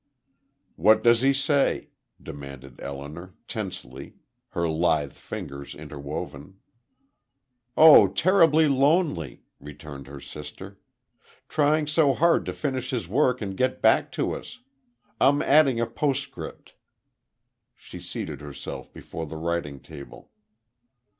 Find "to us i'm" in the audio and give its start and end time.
14.13-15.43